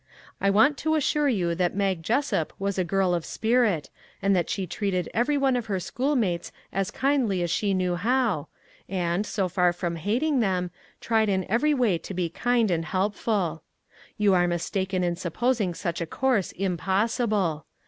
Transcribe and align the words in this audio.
I 0.41 0.49
want 0.49 0.79
to 0.79 0.95
assure 0.95 1.29
you 1.29 1.53
that 1.53 1.75
Mag 1.75 2.01
Jessup 2.01 2.53
was 2.57 2.79
a 2.79 2.83
girl 2.83 3.13
of 3.13 3.23
spirit, 3.23 3.91
and 4.19 4.35
that 4.35 4.49
she 4.49 4.65
treated 4.65 5.07
every 5.13 5.37
one 5.37 5.55
of 5.55 5.67
her 5.67 5.79
schoolmates 5.79 6.51
as 6.73 6.89
kindly 6.89 7.43
as 7.43 7.51
she 7.51 7.75
knew 7.75 7.93
how, 7.97 8.47
and, 8.89 9.27
so 9.27 9.47
far 9.47 9.71
from 9.71 9.97
hating 9.97 10.39
them, 10.39 10.71
tried 11.01 11.29
in 11.29 11.45
every 11.47 11.75
way 11.75 11.99
to 11.99 12.15
be 12.15 12.29
kind 12.29 12.71
and 12.71 12.85
helpful. 12.85 13.61
You 14.17 14.33
are 14.33 14.47
mistaken 14.47 15.03
in 15.03 15.17
sup 15.17 15.35
posing 15.35 15.75
such 15.75 16.01
a 16.01 16.07
course 16.07 16.51
impossible. 16.51 17.67